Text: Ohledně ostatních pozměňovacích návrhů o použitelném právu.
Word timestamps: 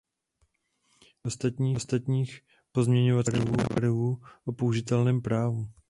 Ohledně 1.25 1.75
ostatních 1.77 2.41
pozměňovacích 2.71 3.45
návrhů 3.45 4.21
o 4.45 4.51
použitelném 4.53 5.21
právu. 5.21 5.69